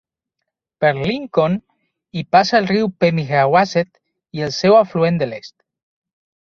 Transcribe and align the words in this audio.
Per 0.85 0.89
Lincoln 1.09 1.57
hi 2.21 2.25
passa 2.37 2.57
el 2.63 2.71
riu 2.73 2.91
Pemigewasset 3.05 3.93
i 4.39 4.47
el 4.49 4.59
seu 4.61 4.81
afluent 4.83 5.23
de 5.25 5.31
l'est. 5.33 5.57